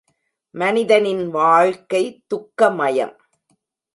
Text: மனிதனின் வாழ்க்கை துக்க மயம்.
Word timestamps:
மனிதனின் 0.55 1.29
வாழ்க்கை 1.29 2.23
துக்க 2.27 2.69
மயம். 2.71 3.15